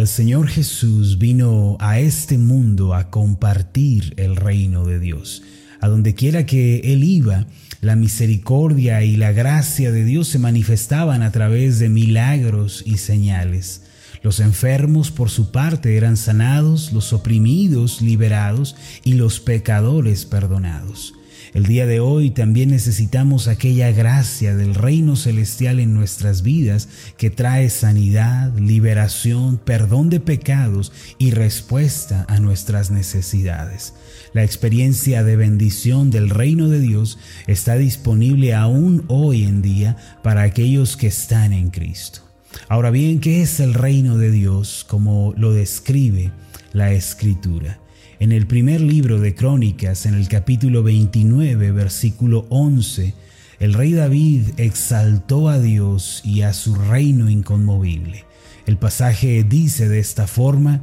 [0.00, 5.42] El Señor Jesús vino a este mundo a compartir el reino de Dios.
[5.78, 7.46] A donde quiera que Él iba,
[7.82, 13.82] la misericordia y la gracia de Dios se manifestaban a través de milagros y señales.
[14.22, 21.12] Los enfermos por su parte eran sanados, los oprimidos liberados y los pecadores perdonados.
[21.52, 27.28] El día de hoy también necesitamos aquella gracia del reino celestial en nuestras vidas que
[27.28, 33.94] trae sanidad, liberación, perdón de pecados y respuesta a nuestras necesidades.
[34.32, 40.42] La experiencia de bendición del reino de Dios está disponible aún hoy en día para
[40.42, 42.20] aquellos que están en Cristo.
[42.68, 46.30] Ahora bien, ¿qué es el reino de Dios como lo describe
[46.72, 47.79] la Escritura?
[48.20, 53.14] En el primer libro de Crónicas, en el capítulo 29, versículo 11,
[53.60, 58.26] el rey David exaltó a Dios y a su reino inconmovible.
[58.66, 60.82] El pasaje dice de esta forma,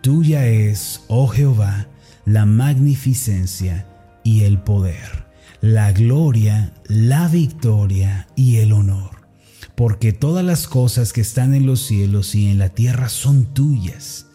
[0.00, 1.88] Tuya es, oh Jehová,
[2.24, 3.86] la magnificencia
[4.24, 5.26] y el poder,
[5.60, 9.28] la gloria, la victoria y el honor,
[9.74, 14.28] porque todas las cosas que están en los cielos y en la tierra son tuyas.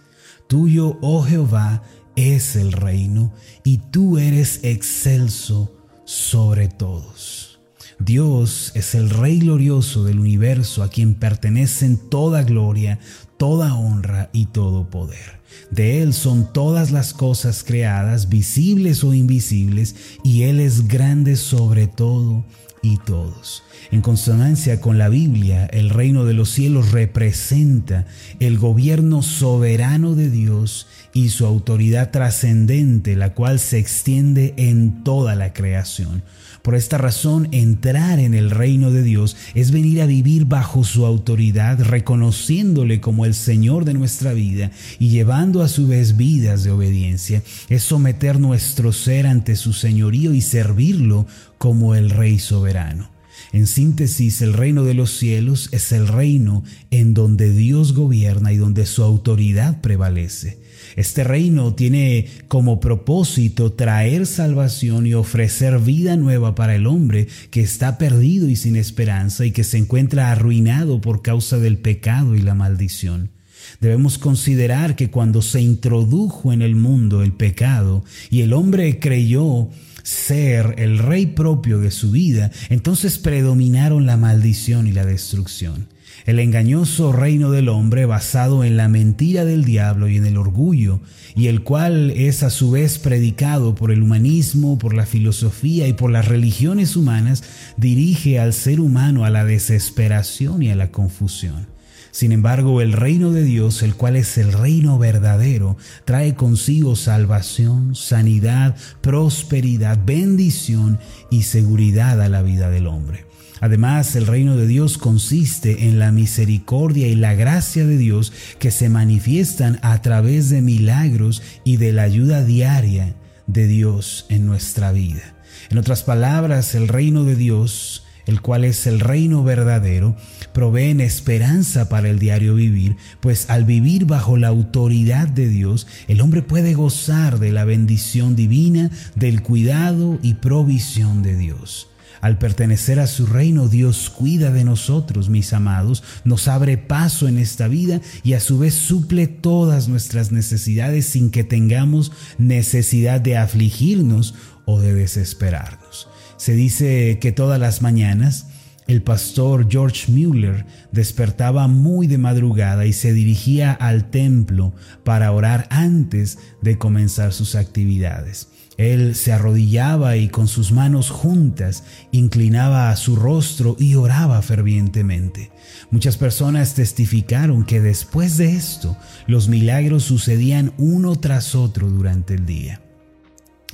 [0.47, 1.81] Tuyo, oh Jehová,
[2.15, 5.73] es el reino y tú eres excelso
[6.05, 7.59] sobre todos.
[7.99, 12.99] Dios es el Rey glorioso del universo a quien pertenecen toda gloria,
[13.37, 15.39] toda honra y todo poder.
[15.71, 21.87] De Él son todas las cosas creadas, visibles o invisibles, y Él es grande sobre
[21.87, 22.45] todo
[22.81, 23.63] y todos.
[23.91, 28.05] En consonancia con la Biblia, el reino de los cielos representa
[28.39, 35.33] el gobierno soberano de Dios y su autoridad trascendente, la cual se extiende en toda
[35.33, 36.23] la creación.
[36.61, 41.05] Por esta razón, entrar en el reino de Dios es venir a vivir bajo su
[41.05, 46.71] autoridad, reconociéndole como el Señor de nuestra vida y llevando a su vez vidas de
[46.71, 47.41] obediencia.
[47.69, 53.14] Es someter nuestro ser ante su señorío y servirlo como el Rey soberano.
[53.55, 58.57] En síntesis, el reino de los cielos es el reino en donde Dios gobierna y
[58.57, 60.59] donde su autoridad prevalece.
[60.97, 67.61] Este reino tiene como propósito traer salvación y ofrecer vida nueva para el hombre que
[67.61, 72.41] está perdido y sin esperanza y que se encuentra arruinado por causa del pecado y
[72.41, 73.31] la maldición.
[73.79, 79.69] Debemos considerar que cuando se introdujo en el mundo el pecado y el hombre creyó
[80.05, 85.87] ser el rey propio de su vida, entonces predominaron la maldición y la destrucción.
[86.27, 91.01] El engañoso reino del hombre basado en la mentira del diablo y en el orgullo,
[91.35, 95.93] y el cual es a su vez predicado por el humanismo, por la filosofía y
[95.93, 97.43] por las religiones humanas,
[97.75, 101.74] dirige al ser humano a la desesperación y a la confusión.
[102.15, 107.93] Sin embargo, el reino de Dios, el cual es el reino verdadero, trae consigo salvación,
[107.93, 110.97] sanidad, prosperidad, bendición
[111.29, 113.25] y seguridad a la vida del hombre.
[113.59, 118.71] Además, el reino de Dios consiste en la misericordia y la gracia de Dios que
[118.71, 123.13] se manifiestan a través de milagros y de la ayuda diaria
[123.45, 125.35] de Dios en nuestra vida.
[125.69, 130.15] En otras palabras, el reino de Dios el cual es el reino verdadero,
[130.53, 136.21] proveen esperanza para el diario vivir, pues al vivir bajo la autoridad de Dios, el
[136.21, 141.89] hombre puede gozar de la bendición divina, del cuidado y provisión de Dios.
[142.21, 147.37] Al pertenecer a su reino, Dios cuida de nosotros, mis amados, nos abre paso en
[147.37, 153.37] esta vida y a su vez suple todas nuestras necesidades sin que tengamos necesidad de
[153.37, 154.33] afligirnos
[154.65, 156.07] o de desesperarnos.
[156.37, 158.47] Se dice que todas las mañanas
[158.87, 165.67] el pastor George Mueller despertaba muy de madrugada y se dirigía al templo para orar
[165.71, 168.49] antes de comenzar sus actividades.
[168.77, 175.51] Él se arrodillaba y con sus manos juntas inclinaba a su rostro y oraba fervientemente.
[175.89, 182.45] Muchas personas testificaron que después de esto los milagros sucedían uno tras otro durante el
[182.45, 182.84] día.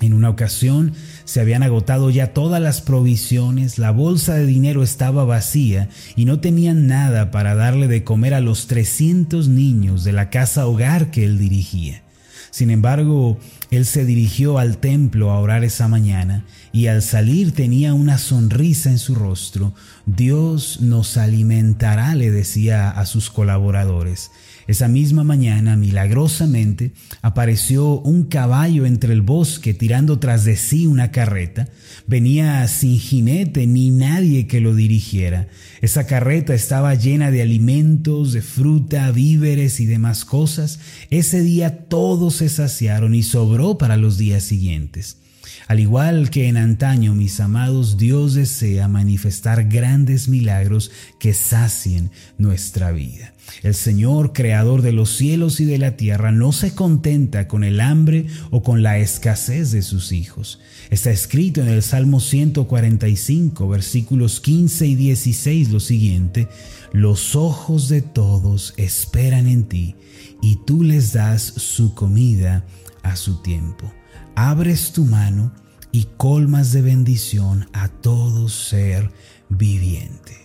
[0.01, 0.93] En una ocasión
[1.25, 6.39] se habían agotado ya todas las provisiones, la bolsa de dinero estaba vacía y no
[6.39, 11.23] tenían nada para darle de comer a los 300 niños de la casa hogar que
[11.23, 12.01] él dirigía.
[12.49, 13.39] Sin embargo,
[13.69, 18.89] él se dirigió al templo a orar esa mañana y al salir tenía una sonrisa
[18.89, 19.73] en su rostro.
[20.05, 24.31] Dios nos alimentará, le decía a sus colaboradores.
[24.67, 26.91] Esa misma mañana, milagrosamente,
[27.21, 31.69] apareció un caballo entre el bosque tirando tras de sí una carreta.
[32.07, 35.47] Venía sin jinete ni nadie que lo dirigiera.
[35.81, 40.79] Esa carreta estaba llena de alimentos, de fruta, víveres y demás cosas.
[41.09, 45.20] Ese día todos se saciaron y sobró para los días siguientes.
[45.67, 52.91] Al igual que en antaño, mis amados, Dios desea manifestar grandes milagros que sacien nuestra
[52.91, 53.33] vida.
[53.63, 57.81] El Señor, creador de los cielos y de la tierra, no se contenta con el
[57.81, 60.59] hambre o con la escasez de sus hijos.
[60.89, 66.47] Está escrito en el Salmo 145, versículos 15 y 16 lo siguiente,
[66.91, 69.95] los ojos de todos esperan en ti,
[70.41, 72.65] y tú les das su comida
[73.03, 73.91] a su tiempo.
[74.35, 75.51] Abres tu mano
[75.91, 79.11] y colmas de bendición a todo ser
[79.49, 80.41] viviente.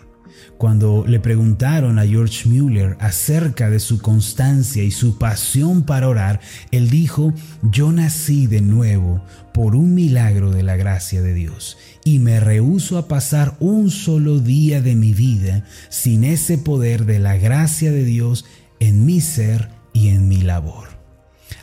[0.58, 6.40] Cuando le preguntaron a George Mueller acerca de su constancia y su pasión para orar,
[6.70, 9.22] él dijo, yo nací de nuevo
[9.52, 14.40] por un milagro de la gracia de Dios y me rehúso a pasar un solo
[14.40, 18.46] día de mi vida sin ese poder de la gracia de Dios
[18.80, 20.95] en mi ser y en mi labor.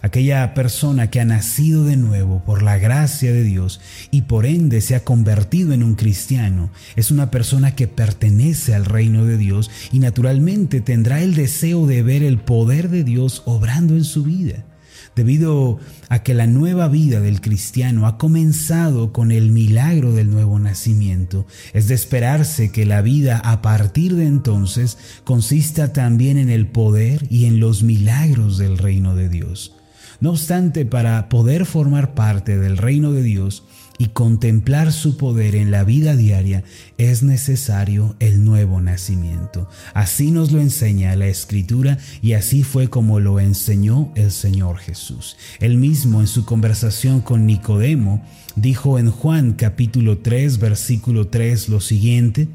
[0.03, 3.79] Aquella persona que ha nacido de nuevo por la gracia de Dios
[4.11, 8.83] y por ende se ha convertido en un cristiano es una persona que pertenece al
[8.83, 13.95] reino de Dios y naturalmente tendrá el deseo de ver el poder de Dios obrando
[13.95, 14.65] en su vida.
[15.15, 15.79] Debido
[16.09, 21.47] a que la nueva vida del cristiano ha comenzado con el milagro del nuevo nacimiento,
[21.71, 27.25] es de esperarse que la vida a partir de entonces consista también en el poder
[27.29, 29.77] y en los milagros del reino de Dios.
[30.19, 33.63] No obstante, para poder formar parte del reino de Dios
[33.97, 36.63] y contemplar su poder en la vida diaria,
[36.97, 39.69] es necesario el nuevo nacimiento.
[39.93, 45.37] Así nos lo enseña la Escritura y así fue como lo enseñó el Señor Jesús.
[45.59, 48.23] Él mismo en su conversación con Nicodemo
[48.55, 52.47] dijo en Juan capítulo 3 versículo 3 lo siguiente,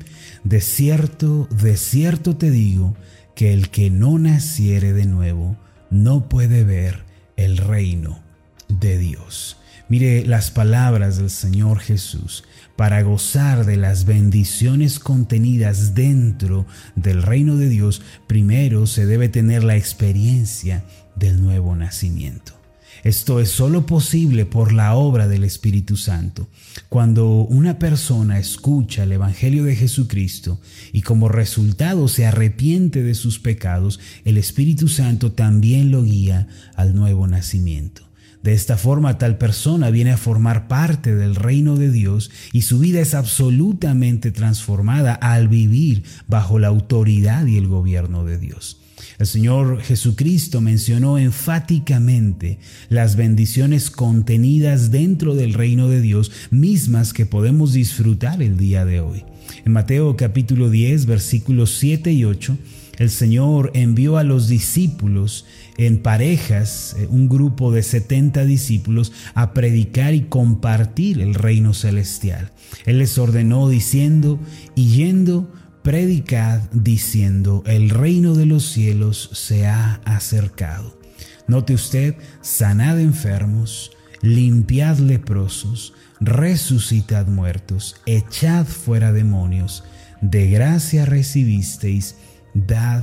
[0.45, 2.95] De cierto, de cierto te digo,
[3.39, 5.57] que el que no naciere de nuevo
[5.91, 7.08] no puede ver
[7.39, 8.21] el reino
[8.69, 9.57] de Dios.
[9.89, 12.45] Mire las palabras del Señor Jesús.
[12.77, 19.65] Para gozar de las bendiciones contenidas dentro del reino de Dios, primero se debe tener
[19.65, 20.85] la experiencia
[21.17, 22.58] del nuevo nacimiento.
[23.05, 26.49] Esto es solo posible por la obra del Espíritu Santo.
[26.89, 30.61] Cuando una persona escucha el Evangelio de Jesucristo
[30.93, 36.95] y como resultado se arrepiente de sus pecados, el Espíritu Santo también lo guía al
[36.95, 38.09] nuevo nacimiento.
[38.43, 42.79] De esta forma tal persona viene a formar parte del reino de Dios y su
[42.79, 48.81] vida es absolutamente transformada al vivir bajo la autoridad y el gobierno de Dios.
[49.19, 52.59] El Señor Jesucristo mencionó enfáticamente
[52.89, 59.01] las bendiciones contenidas dentro del reino de Dios, mismas que podemos disfrutar el día de
[59.01, 59.25] hoy.
[59.65, 62.57] En Mateo capítulo 10, versículos 7 y 8,
[62.99, 65.47] el Señor envió a los discípulos
[65.77, 72.51] en parejas, eh, un grupo de 70 discípulos, a predicar y compartir el reino celestial.
[72.87, 74.41] Él les ordenó diciendo,
[74.75, 75.53] y yendo,
[75.89, 81.01] predicad diciendo, el reino de los cielos se ha acercado.
[81.47, 89.83] Note usted, sanad enfermos, limpiad leprosos, resucitad muertos, echad fuera demonios,
[90.21, 92.17] de gracia recibisteis,
[92.53, 93.03] dad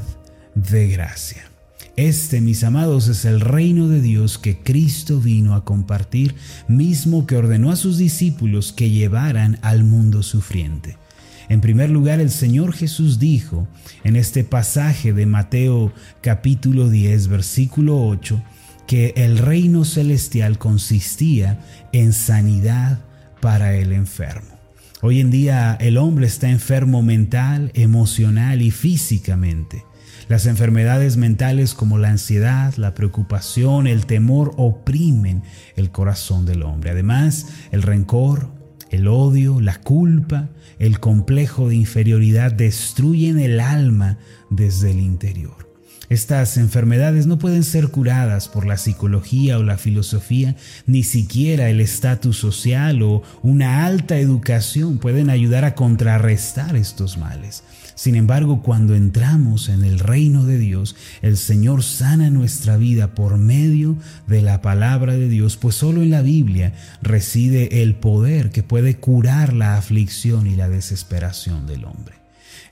[0.53, 1.49] de gracia.
[1.95, 6.35] Este, mis amados, es el reino de Dios que Cristo vino a compartir,
[6.67, 10.99] mismo que ordenó a sus discípulos que llevaran al mundo sufriente.
[11.49, 13.67] En primer lugar, el Señor Jesús dijo
[14.03, 18.41] en este pasaje de Mateo capítulo 10, versículo 8,
[18.87, 21.59] que el reino celestial consistía
[21.91, 22.99] en sanidad
[23.41, 24.55] para el enfermo.
[25.01, 29.83] Hoy en día el hombre está enfermo mental, emocional y físicamente.
[30.27, 35.43] Las enfermedades mentales como la ansiedad, la preocupación, el temor oprimen
[35.75, 36.89] el corazón del hombre.
[36.89, 38.49] Además, el rencor,
[38.95, 40.49] el odio, la culpa,
[40.79, 44.17] el complejo de inferioridad destruyen el alma
[44.49, 45.65] desde el interior.
[46.09, 51.81] Estas enfermedades no pueden ser curadas por la psicología o la filosofía, ni siquiera el
[51.81, 57.63] estatus social o una alta educación pueden ayudar a contrarrestar estos males.
[57.95, 63.37] Sin embargo, cuando entramos en el reino de Dios, el Señor sana nuestra vida por
[63.37, 63.95] medio
[64.27, 68.97] de la palabra de Dios, pues solo en la Biblia reside el poder que puede
[68.97, 72.15] curar la aflicción y la desesperación del hombre.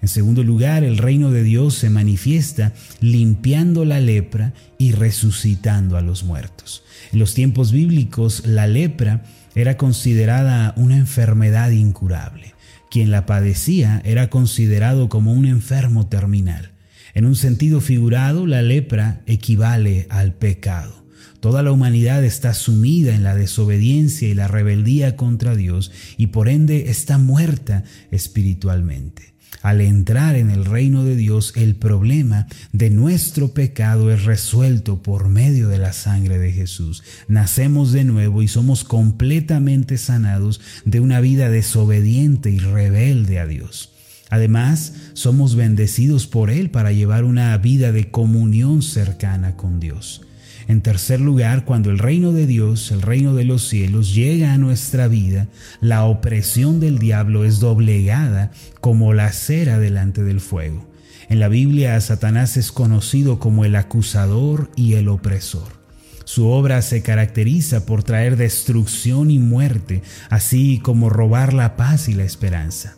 [0.02, 6.02] En segundo lugar, el reino de Dios se manifiesta limpiando la lepra y resucitando a
[6.02, 6.84] los muertos.
[7.14, 9.24] En los tiempos bíblicos, la lepra
[9.56, 12.54] era considerada una enfermedad incurable.
[12.94, 16.74] Quien la padecía era considerado como un enfermo terminal.
[17.16, 21.04] En un sentido figurado, la lepra equivale al pecado.
[21.40, 26.48] Toda la humanidad está sumida en la desobediencia y la rebeldía contra Dios y por
[26.48, 29.33] ende está muerta espiritualmente.
[29.64, 35.30] Al entrar en el reino de Dios, el problema de nuestro pecado es resuelto por
[35.30, 37.02] medio de la sangre de Jesús.
[37.30, 43.94] Nacemos de nuevo y somos completamente sanados de una vida desobediente y rebelde a Dios.
[44.30, 50.24] Además, somos bendecidos por Él para llevar una vida de comunión cercana con Dios.
[50.68, 54.58] En tercer lugar, cuando el reino de Dios, el reino de los cielos, llega a
[54.58, 55.48] nuestra vida,
[55.82, 60.90] la opresión del diablo es doblegada como la cera delante del fuego.
[61.30, 65.84] En la Biblia, Satanás es conocido como el acusador y el opresor.
[66.26, 72.14] Su obra se caracteriza por traer destrucción y muerte, así como robar la paz y
[72.14, 72.96] la esperanza.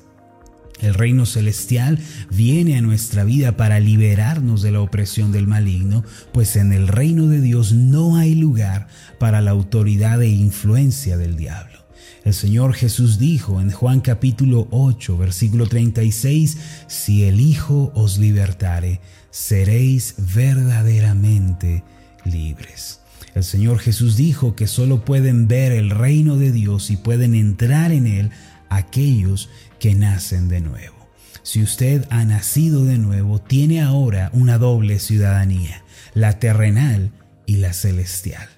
[0.81, 6.03] El reino celestial viene a nuestra vida para liberarnos de la opresión del maligno,
[6.33, 11.37] pues en el reino de Dios no hay lugar para la autoridad e influencia del
[11.37, 11.85] diablo.
[12.25, 18.99] El Señor Jesús dijo en Juan capítulo 8, versículo 36, Si el Hijo os libertare,
[19.29, 21.83] seréis verdaderamente
[22.25, 23.01] libres.
[23.35, 27.91] El Señor Jesús dijo que solo pueden ver el reino de Dios y pueden entrar
[27.91, 28.31] en él
[28.75, 30.95] aquellos que nacen de nuevo.
[31.43, 37.11] Si usted ha nacido de nuevo, tiene ahora una doble ciudadanía, la terrenal
[37.45, 38.49] y la celestial.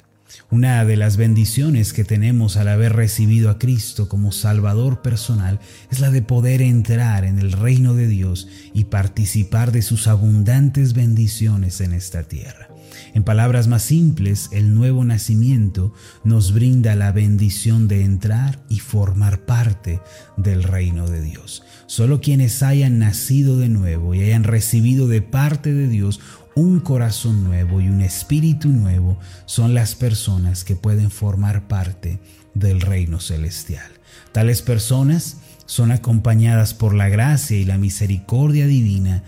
[0.49, 5.59] Una de las bendiciones que tenemos al haber recibido a Cristo como Salvador personal
[5.91, 10.93] es la de poder entrar en el reino de Dios y participar de sus abundantes
[10.93, 12.69] bendiciones en esta tierra.
[13.13, 19.41] En palabras más simples, el nuevo nacimiento nos brinda la bendición de entrar y formar
[19.41, 19.99] parte
[20.37, 21.63] del reino de Dios.
[21.87, 26.21] Solo quienes hayan nacido de nuevo y hayan recibido de parte de Dios
[26.57, 32.19] un corazón nuevo y un espíritu nuevo son las personas que pueden formar parte
[32.55, 33.85] del reino celestial.
[34.31, 35.37] Tales personas
[35.67, 39.21] son acompañadas por la gracia y la misericordia divina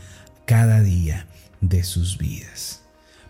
[0.45, 1.27] cada día
[1.61, 2.81] de sus vidas.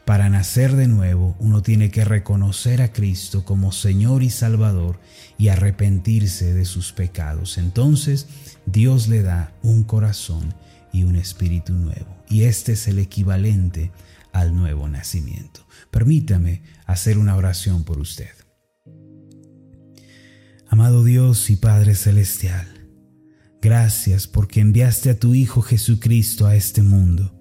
[0.06, 4.98] Para nacer de nuevo, uno tiene que reconocer a Cristo como Señor y Salvador
[5.38, 7.58] y arrepentirse de sus pecados.
[7.58, 8.28] Entonces
[8.66, 10.54] Dios le da un corazón
[10.92, 12.24] y un espíritu nuevo.
[12.30, 13.92] Y este es el equivalente
[14.32, 15.66] al nuevo nacimiento.
[15.92, 18.30] Permítame hacer una oración por usted.
[20.68, 22.68] Amado Dios y Padre Celestial,
[23.60, 27.36] gracias porque enviaste a tu Hijo Jesucristo a este mundo,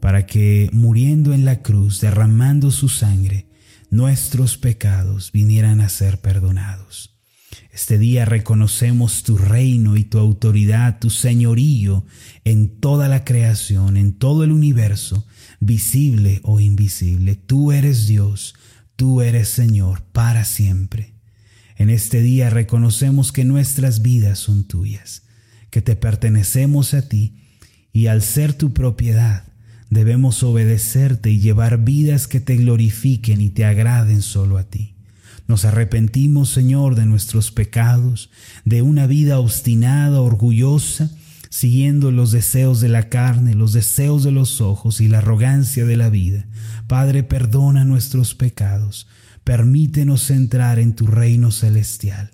[0.00, 3.48] para que, muriendo en la cruz, derramando su sangre,
[3.90, 7.13] nuestros pecados vinieran a ser perdonados.
[7.74, 12.06] Este día reconocemos tu reino y tu autoridad, tu señorío
[12.44, 15.26] en toda la creación, en todo el universo,
[15.58, 17.34] visible o invisible.
[17.34, 18.54] Tú eres Dios,
[18.94, 21.14] tú eres Señor para siempre.
[21.76, 25.24] En este día reconocemos que nuestras vidas son tuyas,
[25.70, 27.40] que te pertenecemos a ti
[27.92, 29.48] y al ser tu propiedad
[29.90, 34.93] debemos obedecerte y llevar vidas que te glorifiquen y te agraden solo a ti.
[35.46, 38.30] Nos arrepentimos, Señor, de nuestros pecados,
[38.64, 41.10] de una vida obstinada, orgullosa,
[41.50, 45.96] siguiendo los deseos de la carne, los deseos de los ojos y la arrogancia de
[45.96, 46.46] la vida.
[46.88, 49.06] Padre, perdona nuestros pecados,
[49.44, 52.30] permítenos entrar en tu reino celestial.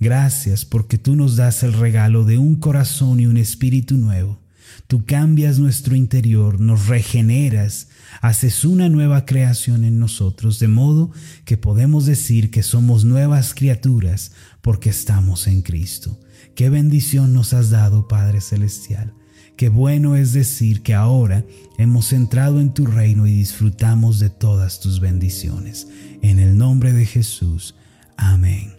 [0.00, 4.40] Gracias porque tú nos das el regalo de un corazón y un espíritu nuevo.
[4.86, 7.88] Tú cambias nuestro interior, nos regeneras,
[8.20, 11.12] haces una nueva creación en nosotros, de modo
[11.44, 16.18] que podemos decir que somos nuevas criaturas porque estamos en Cristo.
[16.54, 19.14] Qué bendición nos has dado, Padre Celestial.
[19.56, 21.44] Qué bueno es decir que ahora
[21.76, 25.86] hemos entrado en tu reino y disfrutamos de todas tus bendiciones.
[26.22, 27.74] En el nombre de Jesús.
[28.16, 28.72] Amén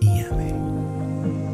[0.00, 1.53] y amén.